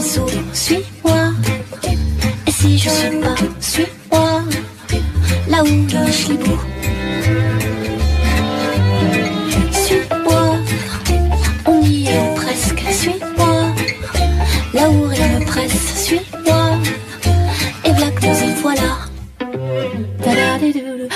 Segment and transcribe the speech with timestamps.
[0.00, 1.32] sourire, suis-moi.
[2.46, 4.42] Et si je suis pas, suis-moi,
[5.48, 6.60] là où je lèche les bouts.
[9.72, 10.56] Suis-moi,
[11.66, 13.74] on y est presque, suis-moi,
[14.74, 16.78] là où rien ne presse, suis-moi.
[17.84, 18.90] Et voilà que nous y voilà.
[20.22, 21.08] Ta-da-di-dou-dou.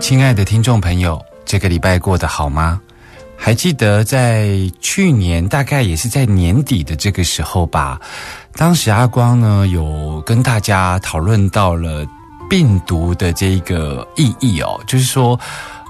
[0.00, 1.22] 亲爱的听众朋友，
[1.53, 2.81] 这个礼拜过得好吗？
[3.37, 8.01] 还记得在去年，大概也是在年底的这个时候吧，
[8.55, 12.03] 当时阿光呢有跟大家讨论到了
[12.49, 15.39] 病毒的这个意义哦，就是说。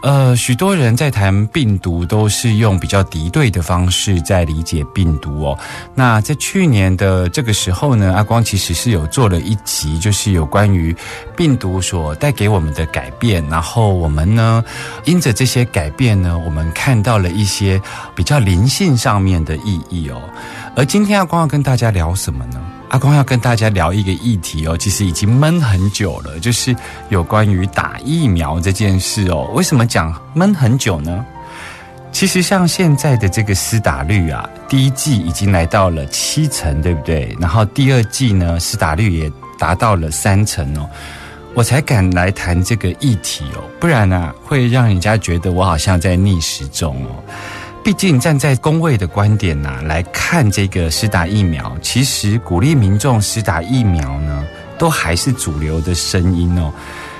[0.03, 5.57] 呃，许多人在谈病毒都是用比较敌对的方式在理解病毒哦。
[5.95, 10.93] 那在去年的这个时候呢，阿光其实是有做了一集，就是有关于
[11.37, 14.61] 病毒所带给我们的改变，然后我们呢，
[15.05, 17.81] 因着这些改变呢，我们看到了一些
[18.13, 20.21] 比较灵性上面的意义哦。
[20.75, 22.59] 而今天阿光要跟大家聊什么呢？
[22.93, 26.75] 阿光要跟大家聊一个议题哦，其实已经闷很久了，就是
[27.09, 29.49] 有关于打疫苗这件事哦。
[29.55, 31.25] 为什么讲闷很久呢？
[32.11, 37.35] 其实像现在的这个施打率啊，第一季已经来到了七成，对不对？
[37.39, 40.87] 然后第二季呢，施打率也达到了三成哦，
[41.55, 47.23] 我才敢来谈这个议题哦，不然呢、啊，会让人家觉得我好像在逆时钟哦。
[47.83, 54.45] 毕竟站在工位的观点呐、来看这个施打疫苗，其实鼓励民众施打疫苗呢，
[54.77, 56.71] 都还是主流的声音哦。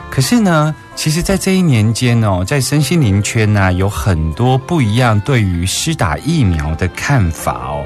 [0.10, 7.84] 可是呢，其实，在这一年间哦，在身心灵圈呢、有很多不一样对于施打疫苗的看法哦。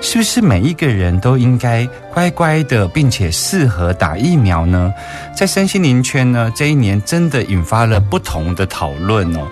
[0.00, 4.92] 是不是每一个人都应该乖乖的，并且适合打疫苗呢？
[5.36, 9.46] 在身心灵圈呢，这一年真的引发了不同的讨论哦。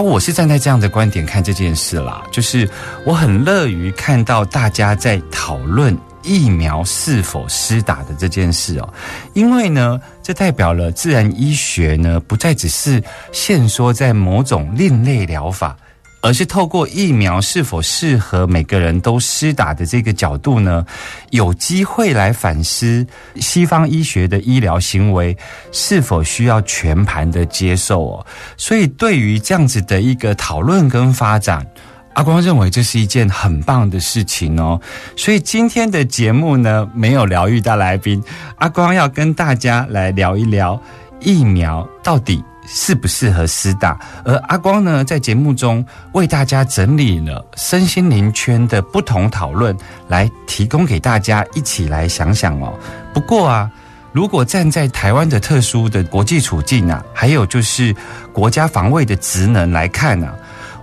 [0.00, 2.68] 我是站在这样的观点看这件事啦，就是
[3.04, 8.94] 我很乐于看到大家在讨论疫苗是否施打的这件事哦，
[9.32, 13.02] 因为呢，这代表了自然医学呢不再只是
[13.32, 15.76] 限缩在某种另类疗法。
[16.20, 20.84] 而是透过疫苗是否适合每个人都施打的这个角度呢，
[21.30, 25.36] 有机会来反思西方医学的医疗行为
[25.72, 28.26] 是否需要全盘的接受哦。
[28.56, 31.66] 所以对于这样子的一个讨论跟发展，
[32.14, 34.78] 阿光认为这是一件很棒的事情哦。
[35.16, 38.22] 所以今天的节目呢，没有疗愈大来宾，
[38.56, 40.78] 阿光要跟大家来聊一聊
[41.20, 42.44] 疫苗到底。
[42.72, 43.98] 适不适合师大？
[44.24, 49.76] 而阿光呢，在节目中为大家整理了身心灵圈的不同讨论，
[50.06, 52.72] 来提供给大家一起来想想哦。
[53.12, 53.68] 不过啊，
[54.12, 57.94] 如果站在台湾的特殊的国际处境啊，还有就是
[58.32, 60.32] 国家防卫的职能来看啊。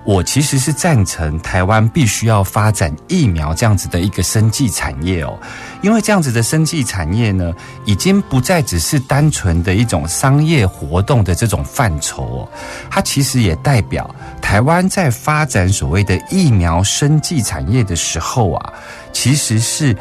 [0.08, 5.38] 我其实是赞成台湾必须要发展疫苗这样子的一个生技产业哦，
[5.82, 7.54] 因为这样子的生技产业呢，
[7.84, 12.50] 已经不再只是单纯的一种商业活动的这种范畴哦，
[12.90, 14.10] 它其实也代表
[14.42, 18.74] 台湾在发展所谓的疫苗生技产业的时候啊，
[19.12, 19.94] 其实是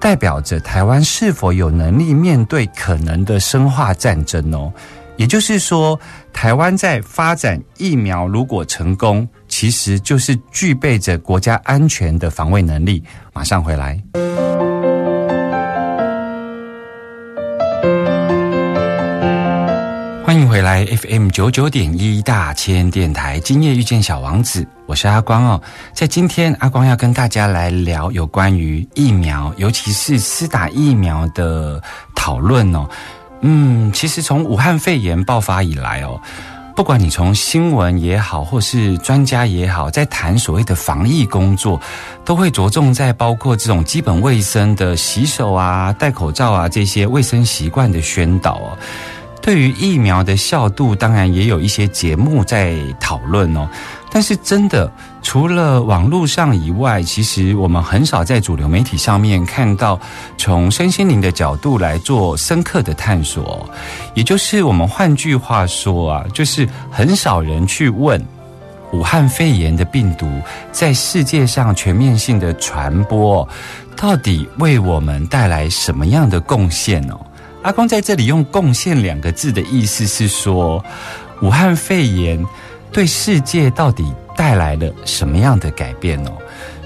[0.00, 4.72] 代表着台湾是否有能力面对可能的生化战争哦。
[5.18, 6.00] 也就是说，
[6.32, 13.04] 台湾在发展疫苗如果成功，其实就是具备着国家安全的防卫能力。
[13.34, 14.02] 马上回来。
[20.24, 25.60] 欢迎回来，FM 九九点一大千电台，今夜遇见小王子，我是阿光哦。
[25.92, 31.78] 在今天，阿光要跟大家来聊有关于疫苗，尤其是施打疫苗的
[32.14, 32.88] 讨论哦。
[33.42, 36.18] 嗯，其实从武汉肺炎爆发以来哦，
[36.74, 41.80] 不管你从新闻也好，或是专家也好，在谈所谓的防疫工作，
[42.24, 48.78] 都会着重在包括这种基本卫生的洗手啊、戴口罩啊这些卫生习惯的宣导哦。
[49.42, 53.68] 对于疫苗的效度，当然也有一些节目在讨论哦。
[54.14, 54.92] 但是真的，
[55.22, 59.98] 除了网络上以外，其实我们很少在主流媒体上面看到
[60.36, 63.66] 从身心灵的角度来做深刻的探索。
[64.14, 68.22] 也就是我们换句话说啊，就是很少人去问
[68.92, 70.28] 武汉肺炎的病毒
[70.70, 73.48] 在世界上全面性的传播，
[73.96, 77.18] 到底为我们带来什么样的贡献哦？
[77.62, 80.84] 阿公在这里用“贡献”两个字的意思是说，
[81.40, 82.44] 武汉肺炎
[82.92, 86.32] 对世界到底带来了什么样的改变哦？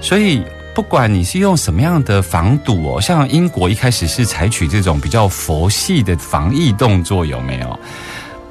[0.01, 0.43] 所以，
[0.73, 7.79] 不管你是用什么样的防堵哦，像英国一开始是采取这种比较佛系的防疫动作，有没有？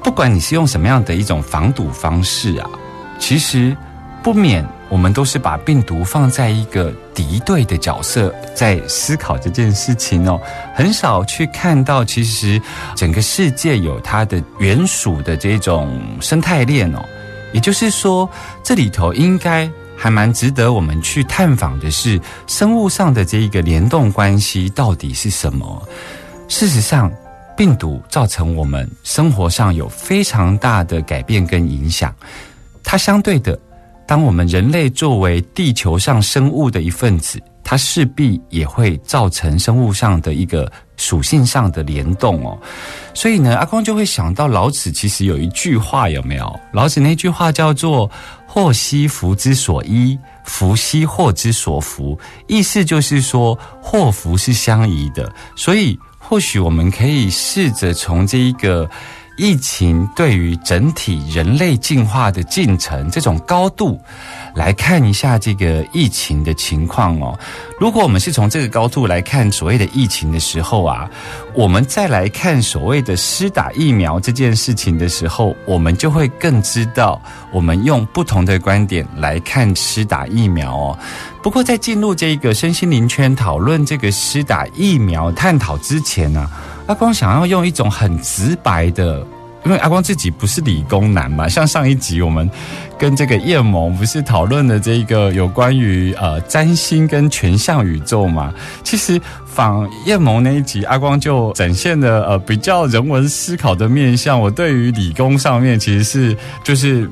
[0.03, 2.70] 不管你是用什么样的一种防堵方式啊，
[3.19, 3.76] 其实
[4.23, 4.64] 不免。
[4.88, 10.41] 我们都是把病毒放在一个敌对的角色，在思考这件事情哦，
[10.76, 12.62] 很少去看到其实
[12.94, 17.05] 整个世界有它的原属的这种生态链哦。
[17.56, 18.29] 也就是说，
[18.62, 19.67] 这里头应该
[19.97, 25.82] 还蛮值得我们去探访的是生物上的这一个联动关系到底是什么。
[26.49, 27.11] 事实上，
[27.56, 32.14] 病毒造成我们生活上有非常大的改变跟影响，
[32.85, 33.59] 它相对的。
[34.06, 42.59] 当我们人类作为地球上生物的一份子，它势必也会造成生物上的一个属性上的联动哦。
[43.15, 46.61] 所以呢，阿公就会想到老子其实有一句话，有没有？
[46.73, 48.11] 老子那句话叫做
[48.47, 55.33] “祸兮福之所依，福兮祸之所伏”，意思就是说祸福是相宜的。
[55.55, 58.89] 所以，或许我们可以试着从这一个。
[59.37, 64.00] 疫情对于整体人类进化的进程这种高度
[64.55, 67.38] 来看一下这个疫情的情况哦。
[67.79, 71.09] 如果我们是从这个高度来看所谓的疫情的时候啊，
[71.55, 77.21] 我们再来看所谓的施打疫苗这件事情的时候，我们就会更知道
[77.53, 80.99] 我们用不同的观点来看施打疫苗哦。
[81.43, 86.50] 不过在进入这个身心灵圈讨论这个施打疫苗探讨之前呢。
[86.87, 89.19] 阿光想要用一种很直白的，
[89.65, 91.49] 因为阿光自己不是理工男嘛。
[91.49, 92.49] 像上一集我们
[92.97, 98.55] 跟这个叶萌不是讨论了这一个有关于呃占星跟全像宇宙嘛？
[98.85, 104.41] 其实仿叶萌那一集，阿光就展现了呃比较人文思考的面向。
[104.41, 107.11] 我对于理工上面其实是就是。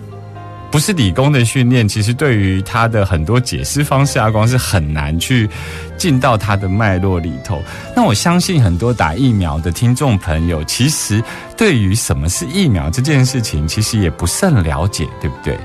[0.74, 5.48] 不是理工的训练，其实对于他的很多解释方式，阿光是很难去
[5.96, 7.62] 进到他的脉络里头。
[7.94, 11.22] 那我相信很多打疫苗的听众朋友，其实
[11.56, 15.56] 对于什么是疫苗这件事情，其实也不甚了解，对不对？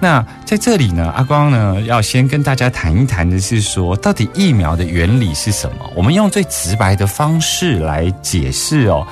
[0.00, 5.88] 那在这里呢，阿光呢要先跟大家谈一谈的是说，到底疫苗的原理是什么？
[5.94, 9.06] 我们用最直白的方式来解释哦。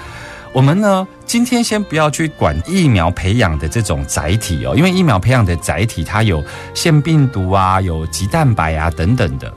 [0.55, 6.43] 我们呢，今天先不要去管疫苗培养的这种载体哦，因为疫苗培养的载体它有
[6.75, 9.53] 腺病毒啊，有鸡蛋白啊等等的，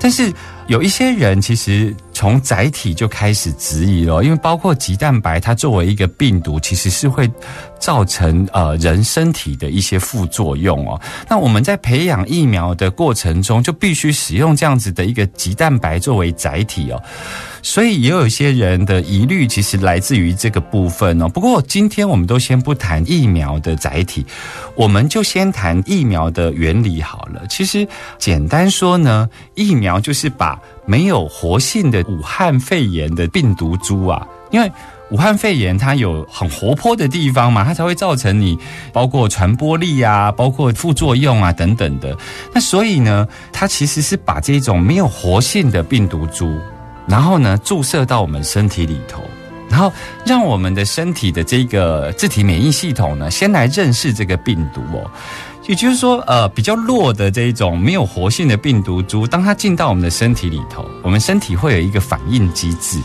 [0.00, 0.32] 但是
[0.66, 1.94] 有一些人其实。
[2.12, 7.26] 从载体就开始质疑了，因为包括鸡蛋白，它作为一个病毒，其实是会
[7.80, 11.00] 造成呃人身体的一些副作用哦。
[11.28, 17.02] 那我们在培养疫苗的过程中，就必须使用这样子的一个鸡蛋白作为载体哦。
[17.62, 21.28] 所以也有一些人的疑虑，其实来自于这个部分哦。
[21.28, 24.24] 不过今天我们都先不谈疫苗的载体，
[24.74, 27.46] 我们就先谈疫苗的原理好了。
[27.48, 27.86] 其实
[28.18, 30.60] 简单说呢，疫苗就是把。
[30.86, 34.68] 没有活性的武汉肺炎的病毒株啊，因为
[35.10, 38.56] 武汉肺炎它有很活泼的地方嘛，它才会造成你
[38.92, 42.16] 包括传播力啊，包括副作用啊等等的。
[42.54, 46.56] 那所以呢，它其实是把这种没有活性的病毒株，
[47.06, 49.22] 然后呢注射到我们身体里头，
[49.68, 49.92] 然后
[50.24, 55.10] 让我们的身体的这个自体免疫系统呢，先来认识这个病毒哦。
[55.66, 62.98] 也就是说，呃，比较弱的这一种没有活性的病毒株，当它进到我们的身体里头，我们身体会有一个反应机制。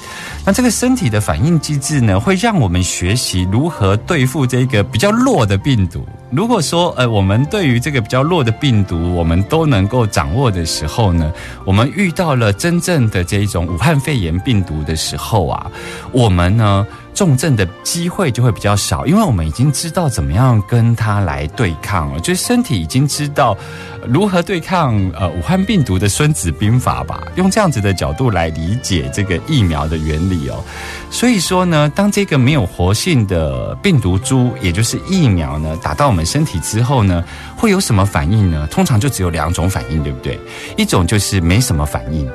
[0.45, 6.05] 那这个身体的反应机制呢，会让我们学习如何对付这个比较弱的病毒。
[6.29, 11.33] 如果说，呃，我们对于这个比较弱的病毒，我们都能够掌握的时候呢，
[11.65, 15.71] 我们遇到了真正的这一种武汉肺炎病毒的时候啊，
[16.11, 16.85] 我们呢？
[17.15, 23.57] 重症的机会就会比较少，因为我们已经知道怎么样跟它来对抗了，就是身体已经知道
[24.05, 30.63] 如何对抗呃武汉病毒的《孙子兵法》吧，用这样子的角度来理解这个疫苗的原理哦。
[31.09, 37.23] 所以说呢，当这个没有活性的病毒株，也就是疫苗呢，打到我们身体之后呢，
[37.55, 38.67] 会有什么反应呢？
[38.71, 40.39] 通常就只有两种反应，对不对？
[40.77, 42.29] 一种就是没什么反应。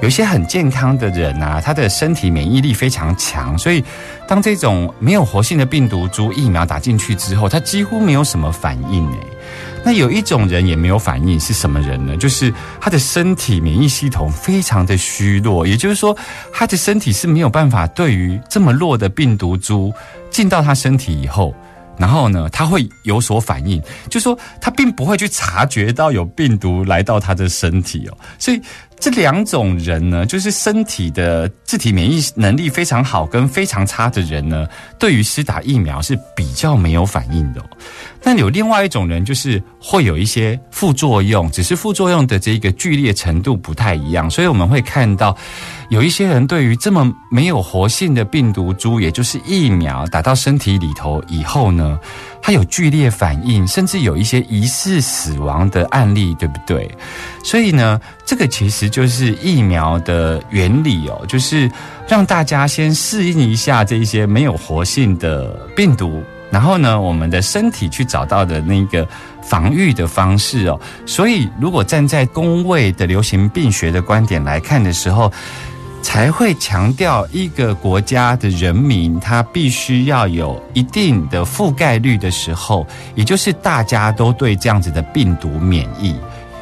[0.00, 3.84] 有一些很健康的人啊，他的身体免疫力非常强，所以
[4.26, 9.18] 当这种没有活性的病毒株疫苗打进去之后，他几乎没有什么反应诶。
[9.84, 12.16] 那有一种人也没有反应，是什么人呢？
[12.16, 16.16] 就是他的身体免疫系统非常的虚弱，也就是说，
[16.52, 19.92] 他的身体是没有办法对于这么弱的病毒株
[20.30, 21.54] 进到他身体以后。
[21.98, 28.60] 然后呢，他会有所反应，就说他并不会去察觉到有病毒来到他的身体哦，所以
[28.98, 34.66] 这两种人呢，就是身体的自体免疫能力非常好跟非常差的人呢，
[34.98, 37.62] 对于施打疫苗是比较没有反应的。
[38.22, 45.36] 但有另外一种人，就是会有一些副作用，只是副作用的这个剧烈程度不太一样，所以我们会看到
[45.90, 51.98] 有一些人对于这么没有活性的病毒株，也就是疫苗打到身体里头以后呢，
[52.40, 56.88] 它有剧烈反应，甚至有一些疑似死亡的案例，对不对？
[57.42, 61.68] 所以呢，这个其实就是疫苗的原理哦，就是
[62.08, 66.22] 让大家先适应一下这一些没有活性的病毒。
[66.52, 69.08] 然后呢，我们的身体去找到的那个
[69.42, 75.32] 防御的方式哦，所以如果站在公卫的流行病学的观点来看的时候，
[76.02, 86.14] 才会强调一个国家的人民他必须要有一定的覆盖率的时候，也就是大家都对这样子的病毒免疫，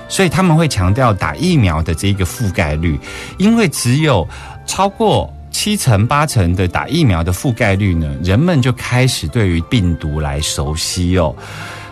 [0.09, 2.97] 所以他们会强调打疫苗的这个覆盖率，
[3.39, 4.25] 因为只有
[4.67, 5.29] 超过。
[5.51, 11.35] 七成八成的打疫苗的覆盖率呢，人们就开始对于病毒来熟悉哦，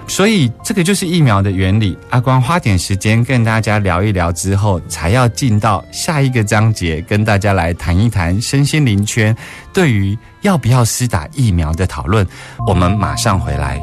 [0.07, 1.97] 所以这个就是疫苗的原理。
[2.11, 9.37] 阿光花点时间跟大家聊一聊之后，才要进到下一个章节，跟大家来谈一谈身心灵圈
[9.73, 12.27] 对于要不要施打疫苗的讨论。
[12.67, 13.81] 我们马上回来。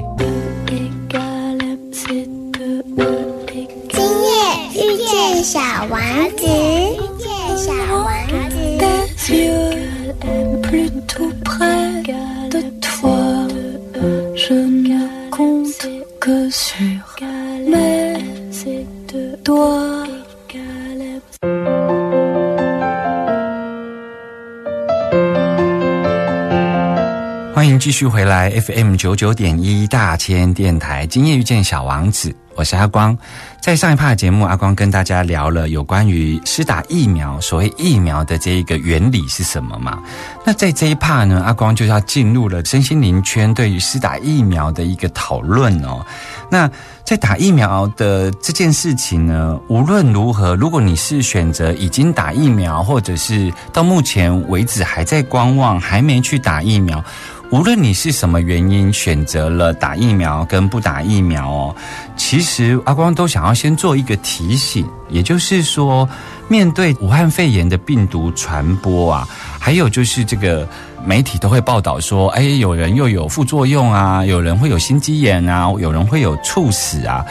[3.92, 4.30] 今夜
[4.74, 6.02] 遇见小王
[6.38, 7.28] 子，遇见
[7.58, 9.15] 小王子。
[10.62, 12.04] Plutôt près
[12.52, 13.48] de toi.
[14.36, 15.88] Je ne compte
[16.20, 16.78] que sur
[17.68, 18.14] mes
[19.44, 20.06] doigts.
[27.54, 33.16] 欢迎继续回来 FM 九九点一大千电台，今夜遇见小王子，我是阿光。
[33.60, 40.02] 在上一趴的节目，阿光跟大家聊了有关于施打疫苗，所谓疫苗的这一个原理是什么嘛？
[40.46, 46.06] 那在这一趴呢，阿光就要进入了身心灵圈对于施打疫苗的一个讨论哦。
[46.50, 46.70] 那
[47.04, 57.04] 在打疫苗的这件事情呢，无论如何，如果你是选择已经打疫苗，或者是到目前为止还在观望，还没去打疫苗。
[57.52, 61.76] 无论你是什么原因选择了打疫苗跟不打疫苗哦，
[62.18, 66.08] 其实阿光都想要先做一个提醒，也就是说，
[66.48, 69.28] 面对武汉肺炎的病毒传播啊，
[69.60, 70.68] 还有就是这个
[71.06, 77.24] 媒体都会报道说，哎，有人又有副作用啊，有人会有心肌炎啊，有人会有猝死啊，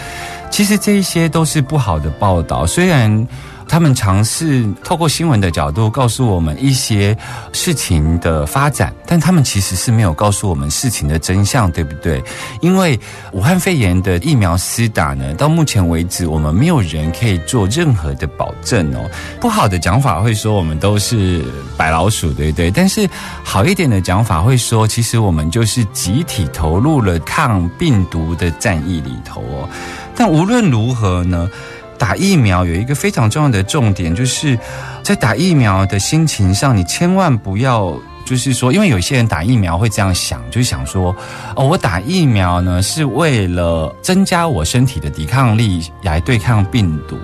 [0.50, 3.26] 其实这一些都是不好的报道，虽然。
[3.66, 7.16] 他们尝试透过新闻的角度告诉我们一些
[7.52, 12.23] 事情的发展，但他们其实是没有告诉我们事情的真相，对不对？
[12.61, 12.99] 因为
[13.33, 19.11] 武汉肺炎的疫苗施打呢，到目前为止，我们没有人可以做任何的保证哦。
[19.40, 21.44] 不好的讲法会说我们都是
[21.76, 22.71] 白老鼠，对不对？
[22.71, 23.09] 但是
[23.42, 29.68] 好一点的讲法会说，其实我们就是集体投入了抗病毒的战役里头哦。
[30.14, 31.50] 但无论如何呢？
[31.99, 34.59] 打疫苗有一个非常重要的重点，就是
[35.03, 37.97] 在打疫苗的心情上，你千万不要
[38.27, 41.15] 就是说，因为有些人打疫苗会这样想，就想说，
[41.57, 47.19] 哦，我打疫苗呢是为了增加我身体的抵抗力来对抗病毒。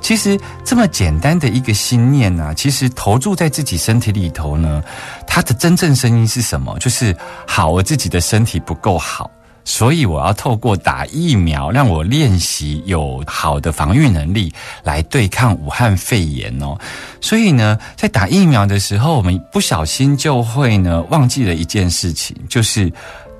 [0.00, 4.82] 其实这么简单的一个心念呢，其实投注在自己身体里头呢，
[5.26, 6.78] 它的真正声音是什么？
[6.78, 7.16] 就是
[7.46, 9.30] 好，我自己的身体不够好。
[9.64, 14.52] 所以我要透过打疫苗，让我练习有好的防御能力，
[14.82, 16.78] 来对抗武汉肺炎哦。
[17.20, 22.92] 所以呢，在打疫苗的时候，我们不小心就会呢忘记了一件事情，就是。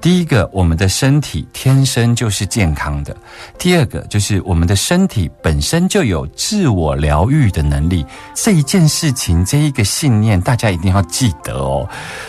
[0.05, 3.15] 第一个，我们的身体天生就是健康的；
[3.59, 8.05] 第二个，就是我们的身体本身就有自我疗愈的能力。
[8.35, 11.89] 这一件事情，这一个信念，大家一定要记得哦！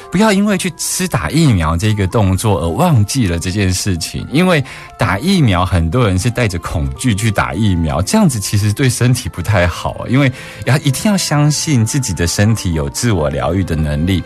[0.10, 4.25] 不要因为去吃打疫苗这个动作而忘记了这件事情。
[4.32, 4.63] 因为
[4.98, 10.08] 打疫苗，很多人是带着恐惧去打疫苗，这样子其实对身体不太好。
[10.08, 10.32] 因为
[10.63, 14.24] 要一定要相信自己的身体有自我疗愈的能力。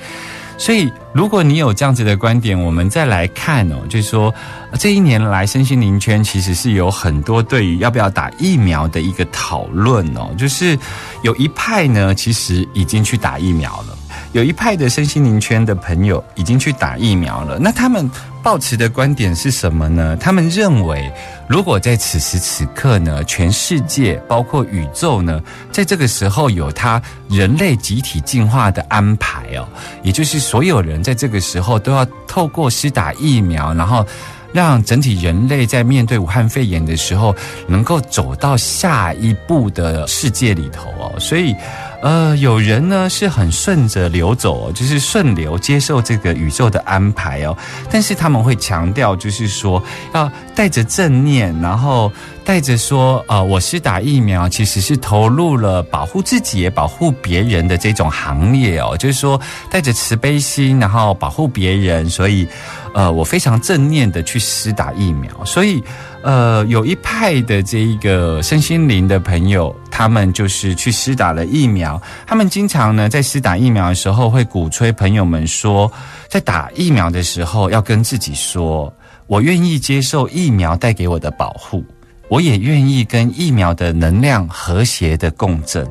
[0.60, 4.32] 所以，如果你有这样子的观点，我们再来看哦，就是说，
[4.78, 10.78] 这一年来身心灵圈其实是有很多对于要不要打疫苗的一个讨论哦，就是
[11.24, 13.98] 有一派呢，其实已经去打疫苗了。
[14.32, 18.10] 有一派的身心灵圈的朋友已经去打疫苗了，那他们
[18.44, 20.16] 抱持的观点是什么呢？
[20.18, 21.12] 他们认为，
[21.48, 29.68] 如果在此时此刻呢，全世界包括宇宙呢，在这个时候有他人类集体进化的安排哦，
[30.04, 34.06] 也就是所有人在这个时候都要透过施打疫苗，然后
[34.52, 37.36] 让整体人类在面对武汉肺炎的时候，
[37.68, 41.56] 能够走到下一步的世界里头哦，所以。
[42.02, 47.58] 呃，有人呢是很顺着流走，就是顺流接受这个宇宙的安排哦。
[47.92, 52.10] 但是他们会强调，就是说要带着正念，然后
[52.46, 58.96] 带着说，呃，我是打疫苗，其实是投入了保护自己也保护别人的这种行列哦。
[58.98, 59.38] 就是说
[59.70, 62.48] 带着慈悲心，然后保护别人，所以，
[62.94, 65.44] 呃，我非常正念的去施打疫苗。
[65.46, 65.84] 所以，
[66.24, 69.76] 呃，有一派的这一个身心灵的朋友。
[69.92, 75.92] 他们就是去施打了疫苗，他们经常呢在施打疫苗的时候会鼓吹朋友们说，
[76.30, 78.94] 在打疫苗的时候要跟自己说，
[79.28, 81.84] 我愿意接受疫苗带给我的保护，
[82.30, 85.86] 我也愿意跟疫苗的能量和谐的共振，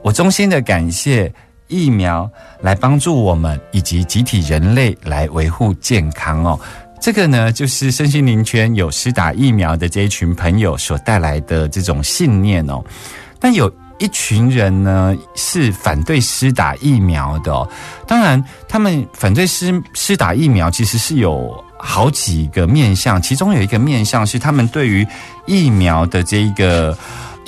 [0.00, 1.32] 我衷心的感谢
[1.70, 6.60] 疫苗来帮助我们以及集体人类来维护健康哦。
[7.00, 12.84] 这个呢就是身心灵圈有施打疫苗的这一群朋友所带来的这种信念哦。
[13.38, 17.68] 但有一群人呢是反对施打疫苗的，
[18.06, 25.06] 当然他们反对施施打疫苗其实是有好几个面向，其中有一个面向是他们对于
[25.46, 26.96] 疫苗的这一个，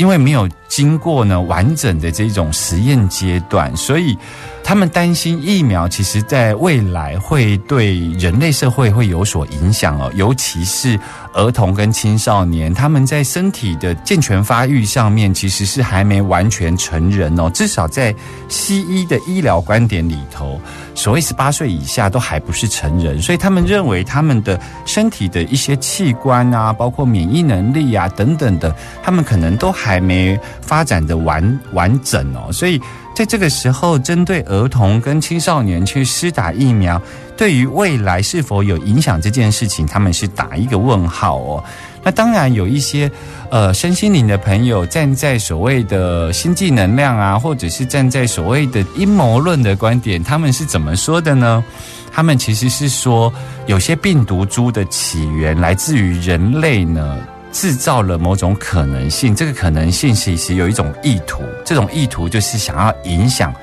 [0.03, 4.19] 因为没有经过呢完整的这种实验阶段，所以。
[4.65, 10.97] 他们担心疫苗其实在未来会对人类社会会有所影响哦，尤其是
[11.35, 18.15] 儿童跟青少年，他们在身体的健全发育上面其实是还没完全成人哦，至少在
[18.49, 20.61] 西医的医疗观点里头，
[20.95, 32.81] 所谓十八岁以下都还不是成人，所以他们认为他们的身体的一些器官啊，包括免疫能力啊等等的，他们可能都还没发展的完完整哦，所以。
[33.15, 37.01] 在这个时候，针对儿童跟青少年去施打疫苗，
[37.37, 41.65] 对于未来是否有影响这件事情，他们是打一个问号哦。
[42.03, 43.09] 那当然有一些
[43.51, 51.63] 呃身心灵的朋友站在所谓的星际能量啊，或者是站在所谓的阴谋论的观点，他们是怎么说的呢？
[52.11, 53.33] 他们其实是说，
[53.67, 57.19] 有些病毒株的起源来自于人类呢。
[57.53, 63.55] 制造了某种可能性，这个可能性其实有一种意图，这种意图就是想要影响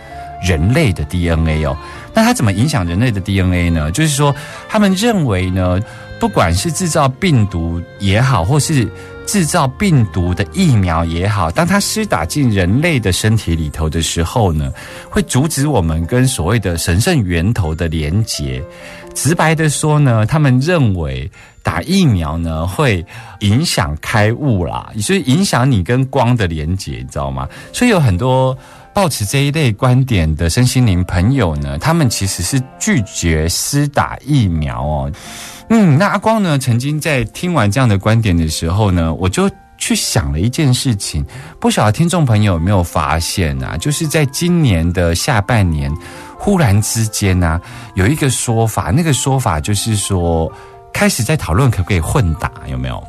[0.47, 1.75] 人类的 DNA 哦。
[2.13, 3.91] 那它怎么影响人类的 DNA 呢？
[3.91, 4.33] 就是说，
[4.69, 5.79] 他们认为呢，
[6.19, 8.87] 不管是制造病毒也好，或是
[9.25, 14.71] 制造病毒的疫苗也好，当它施打进人类的身体里头的时候呢，
[15.09, 18.63] 会阻止我们跟所谓的神圣源头的连结。
[19.13, 21.29] 直白的说呢，他们认为。
[21.61, 23.05] 打疫苗呢，会
[23.41, 27.47] 影响开悟啦，所以影响你跟光的连接，你知道吗？
[27.71, 28.57] 所以有很多
[28.91, 35.11] 抱持这一类观点的身心灵朋友呢，他们其实是拒绝施打疫苗哦。
[35.69, 41.23] 嗯，那阿光呢，曾经在听完这样的观点的时候呢，我就去想了一件事情，
[41.59, 43.77] 不晓得听众朋友有没有发现啊？
[43.77, 45.91] 就是在今年的下半年，
[46.39, 47.61] 忽然之间呢，
[47.93, 50.51] 有一个说法，那个说法就是说。
[50.91, 53.01] 开始在讨论可不可以混打，有没有？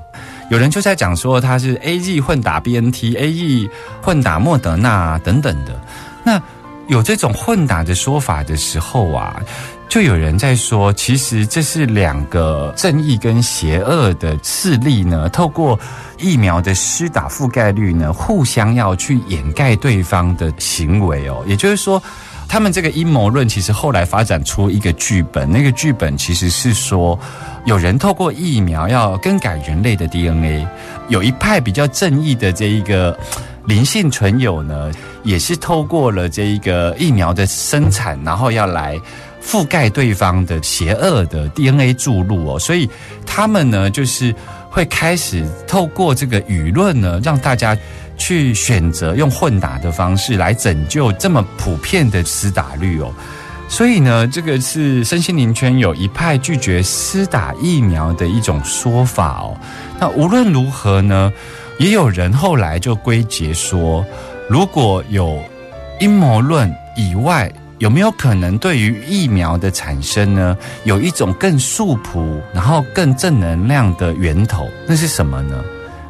[0.50, 3.68] 有人就在讲说他是 A G 混打 B N T，A E
[4.02, 5.80] 混打莫德纳等等的。
[6.22, 6.40] 那
[6.88, 9.40] 有这种混打的说法的时候啊，
[9.88, 15.76] 就有人在说，其实这是两个正义跟邪恶的势力呢，透过
[16.18, 21.42] 疫苗的施打覆盖率呢，互相要去掩盖对方的行为哦。
[21.46, 22.00] 也就是说，
[22.50, 27.16] 他们这个阴谋论其实后来发展出一个剧本，那个剧本其实是说。
[27.66, 30.66] 有人透过疫苗要更改人类的 DNA，
[31.08, 33.16] 有一派比较正义的这一个
[33.66, 34.90] 灵性存有呢，
[35.22, 38.98] 也是透过了这一个疫苗的生产，然后要来
[39.42, 42.88] 覆盖对方的邪恶的 DNA 注入哦，所以
[43.26, 44.34] 他们呢就是
[44.70, 47.76] 会开始透过这个舆论呢，让大家
[48.20, 53.10] 去选择用混打的方式来拯救这么普遍的施打率哦。
[53.66, 59.56] 所以呢，这个是身心灵圈有一派拒绝施打疫苗的一种说法哦。
[59.98, 61.32] 那无论如何呢，
[61.78, 64.04] 也有人后来就归结说，
[64.48, 65.42] 如果有
[66.00, 74.68] 阴谋论以外有没有可能对于疫苗的产生呢，有一种更素朴，然后更正能量的源头？
[74.86, 75.62] 那是什么呢？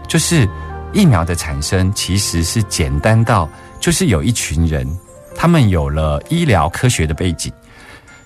[0.09, 0.49] 就是
[0.93, 3.49] 疫苗的产生其实是简单到，
[3.81, 4.87] 就是有一群人，
[5.35, 7.53] 他们有了医疗科学的背景，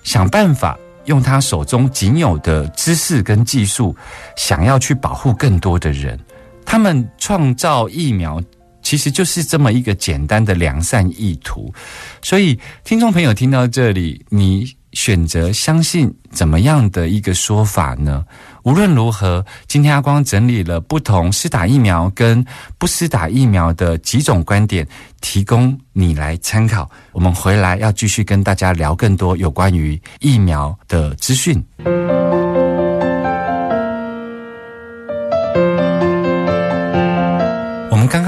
[0.03, 3.95] 想办法用他手中仅有的知识跟技术，
[4.35, 6.19] 想要去保护更多的人。
[6.65, 8.41] 他们创造疫苗。
[8.81, 11.73] 其实就是这么一个简单的良善意图，
[12.21, 14.63] 所以听众朋友听到这里，你
[14.95, 18.25] 选择相信怎么样的一个说法呢？
[18.63, 22.43] 无论如何，今天阿光整理了不同施打疫苗跟
[22.79, 24.87] 不施打疫苗的几种观点，
[25.21, 26.89] 提供你来参考。
[27.11, 31.63] 我们回来要继续跟大家聊更多有关于疫苗的资讯。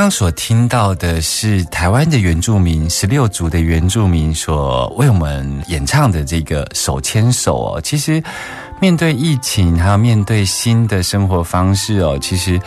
[0.09, 7.81] 所听到的是台湾的原住民十六族的原住民所为我们演唱的这个手牵手哦。
[7.81, 8.21] 其实
[8.81, 12.59] 面对疫情，还有面对新的生活方式哦，其实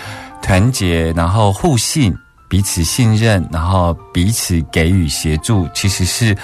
[0.43, 2.17] 团结，然后互信，
[2.49, 6.37] 彼此信任，然后彼此给予协助，其实是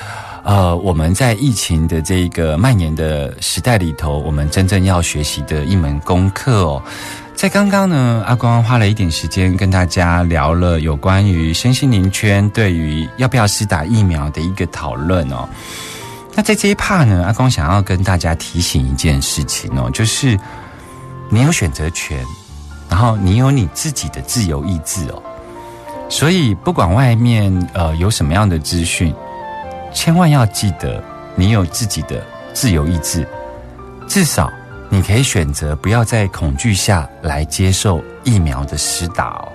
[0.45, 6.83] 呃我们在疫情的这个蔓延的时代里头，我们真正要学习的一门功课哦。
[7.37, 15.47] 在刚刚呢，阿光花了一点时间跟大家聊了有关于身心灵圈对于要不要施打疫苗的一个讨论哦。
[16.35, 20.37] 那在这一 part 呢，阿光想要跟大家提醒一件事情哦，就是
[21.29, 22.25] 你有选择权，
[22.89, 25.23] 然后你有你自己的自由意志哦。
[26.09, 29.15] 所以不管外面呃有什么样的资讯，
[29.93, 33.29] 千万要记得你有自己的自由意志，
[34.09, 34.51] 至少。
[34.89, 39.49] 你可以选择不要在恐惧下来接受疫苗的施打哦。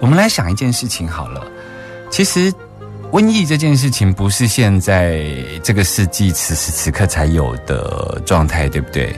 [0.00, 1.46] 我们来想一件事情好了，
[2.10, 2.52] 其实
[3.12, 5.24] 瘟疫这件事情不是现在
[5.62, 9.14] 这个世纪此时此刻才有的状态，对不对？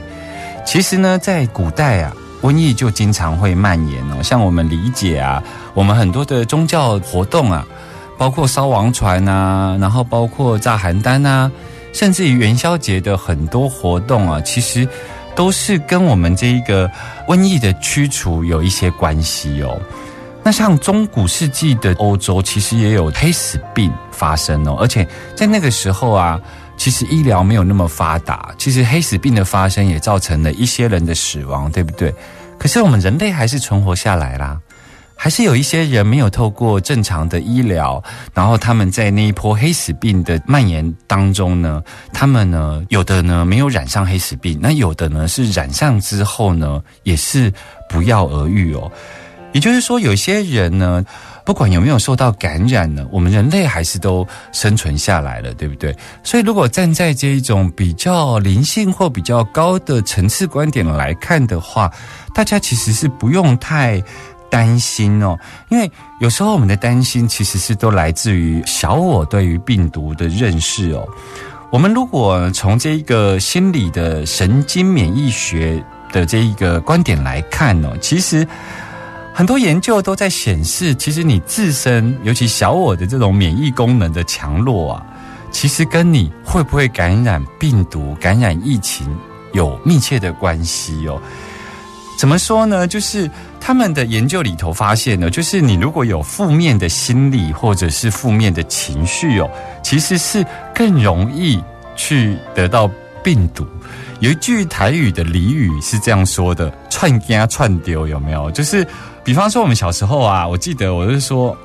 [0.67, 4.23] 其实呢，在古代啊，瘟疫就经常会蔓延哦。
[4.23, 7.67] 像我们理解啊，我们很多的宗教活动啊，
[8.19, 11.51] 包括烧王船啊，然后包括炸邯郸啊，
[11.95, 14.87] 甚至于元宵节的很多活动啊，其实。
[15.35, 16.91] 都是跟我们这一个
[17.29, 19.81] 瘟疫的驱除有一些关系哦。
[20.43, 26.39] 那像中古世纪的欧洲，其实也有黑死病发生哦，而且在那个时候啊，
[26.77, 32.15] 其实医疗没有那么发达，其实黑死病的发生也造成了一些人的死亡，对不对？
[32.59, 34.61] 可是我们人类还是存活下来啦。
[35.17, 38.03] 还是有一些人没有透过正常的医疗，
[38.35, 47.53] 然后他们在那一波黑死病的蔓延当中呢，他们呢有的呢没有染上黑死病，那有的呢是染上之后呢也是
[47.89, 48.91] 不药而愈哦。
[49.53, 51.05] 也就是说，有些人呢，
[51.45, 55.97] 不管有没有受到感染呢，我们人类还是都生存下来了，对不对？
[56.25, 61.89] 所以，如果站在这一种比较灵性或比较高的层次观点来看的话，
[62.35, 64.03] 大家其实是不用太。
[64.55, 65.37] 担心哦，
[65.69, 65.91] 因为
[66.21, 71.05] 有时候我们的担心其实是都来自于小我对于病毒的认识哦。
[71.73, 78.47] 我们如果从这一个心理的神经免疫学的这一个观点来看哦，其实
[79.33, 85.07] 很多研究都在显示，其实你自身尤其小我的这种免疫功能的强弱啊，
[85.51, 89.05] 其实跟你会不会感染病毒、感染疫情
[89.53, 91.21] 有密切的关系哦。
[92.17, 92.87] 怎么说呢？
[92.87, 99.51] 就是他们的研究里头发现呢，就是你如果有负面的心理或者是负面的情绪哦，
[99.83, 101.63] 其实是更容易
[101.97, 102.91] 去得到
[103.23, 103.67] 病毒。
[104.21, 108.51] 有一句台语的俚语是这样说的：“串家串丢”，有没有？
[108.53, 108.87] 就是
[109.23, 111.57] 比方说我们小时候啊，我记得我是说。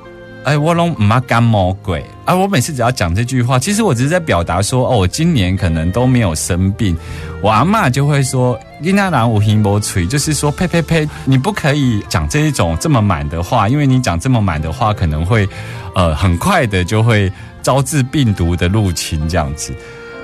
[0.42, 2.34] 哎，我拢唔怕感冒鬼啊！
[2.34, 6.96] 我每次只要讲这句话，其实我只是在表达说，哦，我今年可能都没有生病。
[7.42, 15.46] 我阿妈就会说：“你那男无心波吹，就是说呸呸呸，你不可以讲这一种这么满的话，因为你讲这么满的话，可能会
[15.94, 17.30] 呃很快的就会
[17.62, 19.74] 招致病毒的入侵这样子。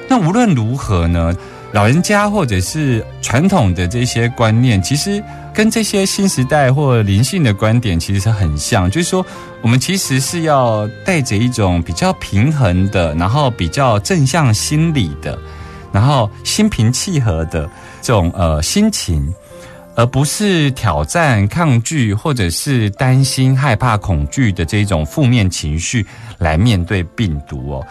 [0.08, 1.34] 那无论如何呢，
[1.76, 5.22] 老人家或者是传统的这些观念，其实。
[5.52, 9.24] 跟这些新时代或灵性的观点其实很像，就是说，
[9.62, 15.38] 我们其实是要带着一种比较平衡的，然后比较正向心理的，
[15.92, 17.66] 然后心平气和的
[18.02, 19.32] 这种呃心情，
[19.94, 26.04] 而不是挑战、抗拒或者是担心、害怕、恐惧的这种负面情绪
[26.36, 27.86] 来面对病毒哦。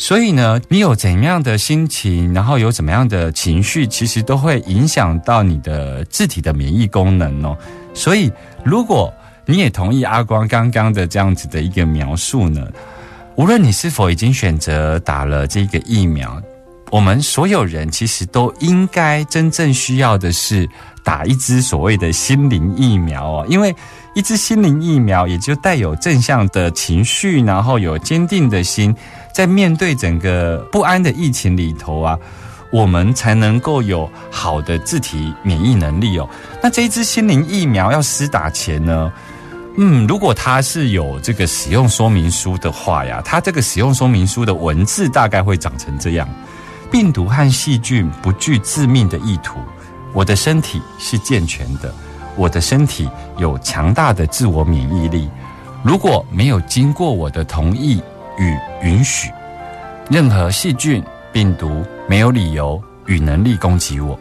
[0.00, 7.58] 所以呢，你有怎样的心情，然后有怎么样的情绪，其实都会影响到你的自体的免疫功能哦。
[7.92, 8.30] 所以，
[8.64, 9.12] 如果
[9.44, 12.64] 你也同意阿光刚刚的这样子的一个描述呢，
[13.34, 16.40] 无论你是否已经选择打了这个疫苗，
[16.92, 20.68] 我们所有人其实都应该真正需要的是
[21.02, 23.74] 打一支所谓的心灵疫苗哦，因为
[24.18, 28.92] 一支心灵疫苗也就带有正向的情绪，然后有坚定的心，
[29.32, 32.18] 在面对整个不安的疫情里头啊，
[32.72, 36.28] 我们才能够有好的自体免疫能力哦。
[36.60, 39.12] 那这一支心灵疫苗要施打前呢？
[39.76, 46.28] 嗯，如果它是有这个使用说明书的话呀，它这个使用说明书的文字大概会长成这样：
[46.90, 49.60] 病毒和细菌不具致命的意图，
[50.12, 51.94] 我的身体是健全的，
[52.38, 55.28] 我的身体有强大的自我免疫力。
[55.82, 58.00] 如果没有经过我的同意
[58.38, 59.30] 与允许，
[60.08, 64.18] 任何细菌、病毒没有理由与能力攻击我。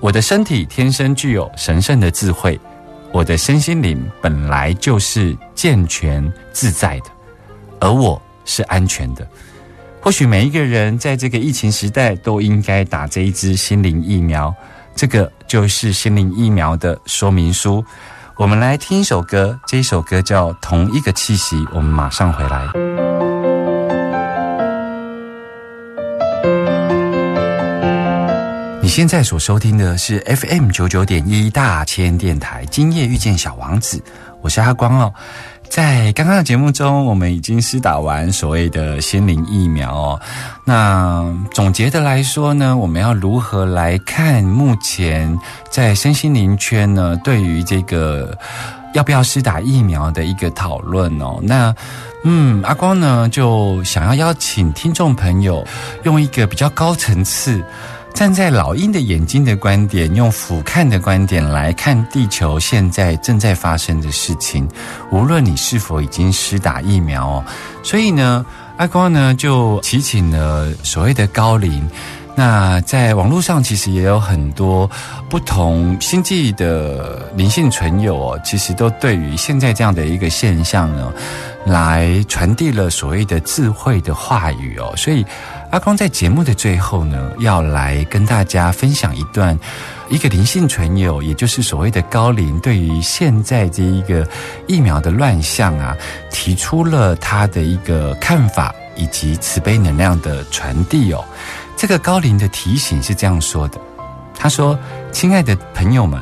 [0.00, 2.58] 我的身体天生具有神圣的智慧。
[3.10, 7.06] 我的身心灵本来就是健全自在的，
[7.80, 9.26] 而我是安全的。
[9.98, 14.54] 或许每一个人在这个疫情时代都应该打这一支心灵疫苗，
[14.98, 17.84] 这个就是心灵疫苗的说明书。
[18.34, 22.66] 我们来听一首歌，这一首歌叫《同一个气息》，我们马上回来。
[28.82, 34.02] 你现在所收听的是 FM 九九点一大千电台，今夜遇见小王子，
[34.40, 35.14] 我是阿光哦。
[35.70, 40.20] 在刚刚的节目中，我们已经施打完所谓的心灵疫苗哦。
[40.64, 45.38] 那总结的来说呢，我们要如何来看目前
[45.70, 47.16] 在身心灵圈呢？
[47.22, 48.36] 对于这个
[48.94, 51.38] 要不要施打疫苗的一个讨论哦。
[51.42, 51.74] 那
[52.24, 55.64] 嗯，阿光呢就想要邀请听众朋友
[56.02, 57.62] 用一个比较高层次。
[58.14, 64.68] 站在老鹰的眼睛的观点，用俯瞰的观点来看地球现在正在发生的事情，
[65.12, 67.44] 无论你是否已经施打疫苗哦。
[67.84, 68.44] 所以呢，
[68.76, 71.88] 阿光呢就提请了所谓的高龄。
[72.34, 74.88] 那在网络上其实也有很多
[75.28, 81.12] 不同星际的灵性存有哦，其实都对于现在这样的一个现象呢，
[81.66, 85.24] 来传递了所谓的智慧的话语哦，所以。
[85.70, 89.58] 阿光在节目的最后呢，要来跟大家分享一段
[90.08, 94.26] 一个灵性存有，也就是所谓的高龄，对于现在这一个
[94.66, 95.94] 疫苗的乱象啊，
[96.30, 101.22] 提出了他的一个看法以及慈悲能量的传递哦。
[101.76, 103.78] 这个高龄的提醒是这样说的：
[104.34, 104.76] 他说，
[105.12, 106.18] 亲爱的朋友们，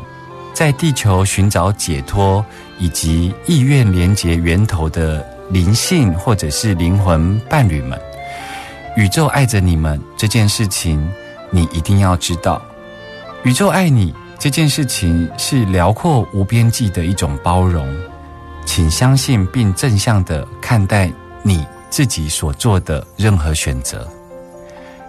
[0.53, 2.45] 在地球寻找解脱
[2.81, 7.97] 以及意愿连接源头的灵性或者是灵魂伴侣们。
[8.97, 11.07] 宇宙爱着你们这件事情，
[11.51, 12.63] 你一定要知道。
[13.45, 17.87] 宇宙爱你这件事情是辽阔无边际的一种包容，
[18.65, 24.09] 请相信并正向的看待你自己所做的任何选择。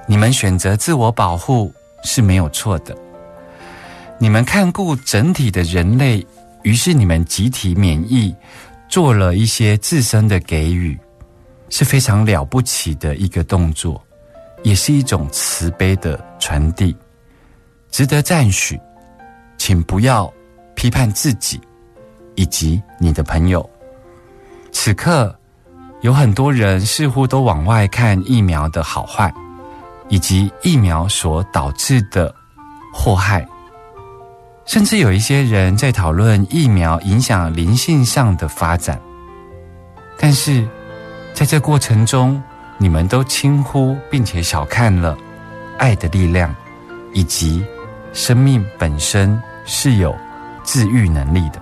[0.05, 1.73] 你们选择自我保护
[2.03, 2.93] 是没有错的。
[4.19, 6.25] 你们看顾整体的人类，
[6.63, 8.35] 于是你们集体免疫，
[8.89, 10.99] 做了一些自身的给予。
[11.69, 14.01] 是非常了不起的一个动作，
[14.63, 16.95] 也是一种慈悲的传递，
[17.91, 18.79] 值得赞许。
[19.57, 20.31] 请不要
[20.75, 21.59] 批判自己
[22.35, 23.67] 以及你的朋友。
[24.71, 25.35] 此刻
[26.01, 29.33] 有很多人似乎都往外看疫苗的好坏，
[30.09, 32.33] 以及疫苗所导致的
[32.93, 33.45] 祸害，
[34.65, 39.01] 甚至有一些人在讨论疫苗影响灵性上的发展，
[40.17, 40.65] 但是。
[41.37, 42.41] 在这过程中，
[42.79, 45.15] 你们都轻忽并且小看了
[45.77, 46.51] 爱的力量，
[47.13, 47.63] 以及
[48.11, 50.17] 生命本身是有
[50.63, 51.61] 治愈能力的。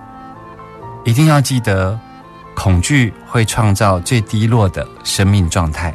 [1.04, 2.00] 一定要记得，
[2.54, 5.94] 恐惧会创造最低落的生命状态，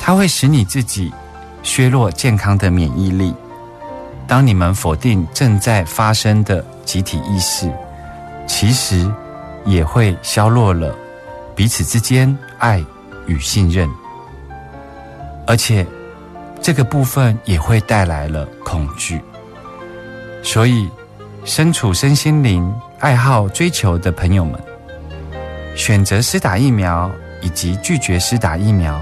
[0.00, 1.12] 它会使你自己
[1.62, 3.32] 削弱健康的免疫力。
[4.26, 7.72] 当你们否定正在发生的集体意识，
[8.48, 9.08] 其实
[9.64, 10.92] 也会削弱了。
[11.54, 12.84] 彼此之间爱
[13.26, 13.88] 与信任，
[15.46, 15.86] 而且
[16.62, 19.20] 这个部分也会带来了恐惧。
[20.42, 20.88] 所以，
[21.44, 24.58] 身处身心灵爱好追求的朋友们，
[25.76, 27.10] 选择施打疫苗
[27.42, 29.00] 以及拒绝施打疫苗，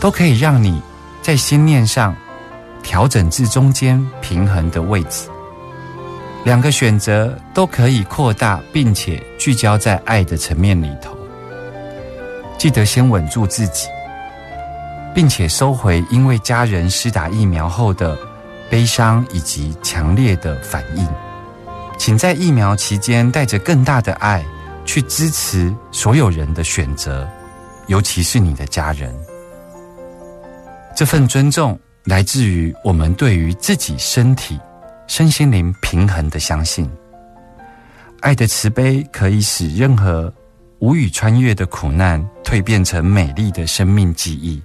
[0.00, 0.80] 都可以让你
[1.22, 2.14] 在心念上
[2.82, 5.28] 调整至中间平衡的位置。
[6.44, 11.17] 两个选择都可以扩大，并且聚焦在爱的层面里头。
[12.58, 13.86] 记得先稳住自己，
[15.14, 18.18] 并且收回因为家人施打疫苗后的
[18.68, 21.08] 悲伤以及强烈的反应。
[21.96, 24.44] 请在疫苗期间带着更大的爱
[24.84, 27.28] 去支持所有人的选择，
[27.86, 29.14] 尤其是你的家人。
[30.96, 34.58] 这份尊重来自于我们对于自己身体、
[35.06, 36.90] 身心灵平衡的相信。
[38.20, 40.32] 爱的慈悲可以使任何
[40.80, 44.62] 无语穿越的苦难蜕变成美丽的生命记忆。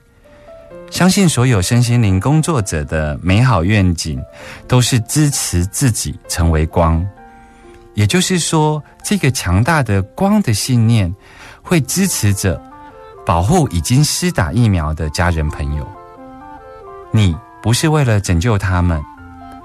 [0.92, 4.22] 相信所有身心灵工作者的美好愿景，
[4.68, 7.04] 都是支持自己成为光。
[7.96, 11.14] 也就是说，这个强大的光的信念，
[11.64, 12.62] 会支持着
[13.26, 15.88] 保护已经施打疫苗的家人朋友。
[17.12, 19.02] 你不是为了拯救他们，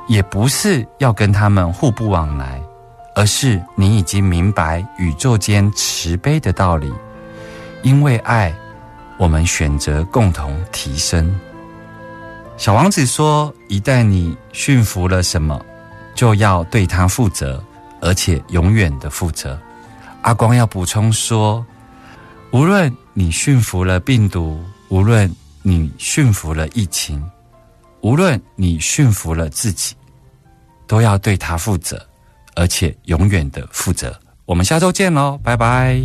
[0.09, 2.59] 也不是要跟他们互不往来，
[3.19, 6.89] 而是你已经明白宇宙间慈悲的道理。
[7.83, 8.55] 因为爱，
[9.19, 11.37] 我们选择共同提升。
[12.57, 15.61] 小王子说：“一旦你驯服了什么，
[16.15, 17.61] 就要对他负责。”
[18.01, 19.61] 而且永远的负责。
[20.23, 21.67] 阿光要补充说：
[22.53, 25.29] 无论你驯服了病毒，无论
[25.63, 27.21] 你驯服了疫情，
[28.01, 29.97] 无论你驯服了自己，
[30.87, 32.01] 都要对他负责，
[32.59, 34.19] 而且永远的负责。
[34.45, 36.03] 我们下周见喽，拜拜。